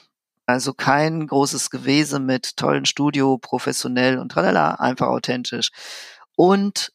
Also 0.46 0.74
kein 0.74 1.26
großes 1.26 1.70
Gewese 1.70 2.18
mit 2.18 2.56
tollen 2.56 2.84
Studio, 2.84 3.38
professionell 3.38 4.18
und 4.18 4.30
tralala, 4.30 4.74
einfach 4.74 5.08
authentisch. 5.08 5.70
Und 6.36 6.92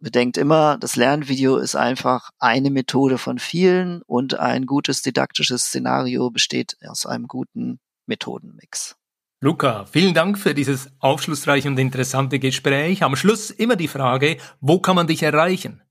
bedenkt 0.00 0.38
immer, 0.38 0.78
das 0.78 0.96
Lernvideo 0.96 1.58
ist 1.58 1.76
einfach 1.76 2.30
eine 2.38 2.70
Methode 2.70 3.18
von 3.18 3.38
vielen 3.38 4.02
und 4.02 4.38
ein 4.38 4.66
gutes 4.66 5.02
didaktisches 5.02 5.66
Szenario 5.66 6.30
besteht 6.30 6.76
aus 6.86 7.06
einem 7.06 7.28
guten 7.28 7.78
Methodenmix. 8.10 8.96
Luca, 9.40 9.86
vielen 9.86 10.12
Dank 10.12 10.38
für 10.38 10.52
dieses 10.52 10.90
aufschlussreiche 10.98 11.68
und 11.68 11.78
interessante 11.78 12.38
Gespräch. 12.38 13.02
Am 13.02 13.16
Schluss 13.16 13.50
immer 13.50 13.76
die 13.76 13.88
Frage, 13.88 14.36
wo 14.60 14.80
kann 14.80 14.96
man 14.96 15.06
dich 15.06 15.22
erreichen? 15.22 15.82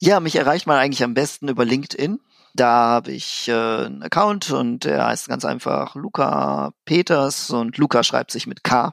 Ja, 0.00 0.18
mich 0.18 0.34
erreicht 0.34 0.66
man 0.66 0.76
eigentlich 0.76 1.04
am 1.04 1.14
besten 1.14 1.46
über 1.46 1.64
LinkedIn. 1.64 2.18
Da 2.54 2.66
habe 2.66 3.12
ich 3.12 3.46
äh, 3.46 3.52
einen 3.52 4.02
Account 4.02 4.50
und 4.50 4.84
der 4.84 5.06
heißt 5.06 5.28
ganz 5.28 5.44
einfach 5.44 5.94
Luca 5.94 6.72
Peters 6.84 7.50
und 7.50 7.78
Luca 7.78 8.02
schreibt 8.02 8.32
sich 8.32 8.48
mit 8.48 8.64
K. 8.64 8.92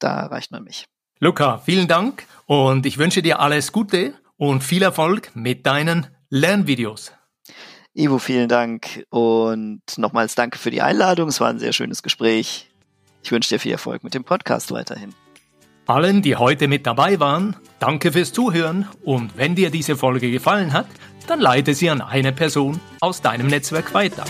Da 0.00 0.22
erreicht 0.22 0.50
man 0.50 0.64
mich. 0.64 0.86
Luca, 1.20 1.58
vielen 1.58 1.86
Dank 1.86 2.26
und 2.46 2.86
ich 2.86 2.98
wünsche 2.98 3.22
dir 3.22 3.38
alles 3.38 3.70
Gute 3.70 4.14
und 4.36 4.64
viel 4.64 4.82
Erfolg 4.82 5.30
mit 5.34 5.64
deinen 5.64 6.08
Lernvideos. 6.28 7.12
Ivo, 7.98 8.18
vielen 8.18 8.50
Dank 8.50 9.06
und 9.08 9.80
nochmals 9.96 10.34
danke 10.34 10.58
für 10.58 10.70
die 10.70 10.82
Einladung. 10.82 11.30
Es 11.30 11.40
war 11.40 11.48
ein 11.48 11.58
sehr 11.58 11.72
schönes 11.72 12.02
Gespräch. 12.02 12.68
Ich 13.22 13.32
wünsche 13.32 13.48
dir 13.48 13.58
viel 13.58 13.72
Erfolg 13.72 14.04
mit 14.04 14.12
dem 14.12 14.22
Podcast 14.22 14.70
weiterhin. 14.70 15.14
Allen, 15.86 16.20
die 16.20 16.36
heute 16.36 16.68
mit 16.68 16.86
dabei 16.86 17.18
waren, 17.20 17.56
danke 17.78 18.12
fürs 18.12 18.34
Zuhören 18.34 18.86
und 19.02 19.38
wenn 19.38 19.54
dir 19.54 19.70
diese 19.70 19.96
Folge 19.96 20.30
gefallen 20.30 20.74
hat, 20.74 20.86
dann 21.26 21.40
leite 21.40 21.72
sie 21.72 21.88
an 21.88 22.02
eine 22.02 22.32
Person 22.32 22.80
aus 23.00 23.22
deinem 23.22 23.46
Netzwerk 23.46 23.94
weiter. 23.94 24.24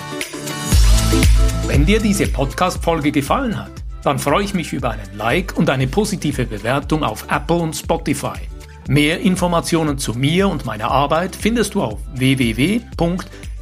Wenn 1.66 1.84
dir 1.84 1.98
diese 1.98 2.28
Podcast-Folge 2.28 3.10
gefallen 3.10 3.58
hat, 3.58 3.72
dann 4.04 4.20
freue 4.20 4.44
ich 4.44 4.54
mich 4.54 4.72
über 4.72 4.90
einen 4.90 5.16
Like 5.16 5.58
und 5.58 5.68
eine 5.70 5.88
positive 5.88 6.44
Bewertung 6.44 7.02
auf 7.02 7.26
Apple 7.32 7.56
und 7.56 7.74
Spotify. 7.74 8.38
Mehr 8.86 9.18
Informationen 9.18 9.98
zu 9.98 10.14
mir 10.14 10.48
und 10.48 10.64
meiner 10.64 10.88
Arbeit 10.88 11.34
findest 11.34 11.74
du 11.74 11.82
auf 11.82 11.98
www 12.14 12.82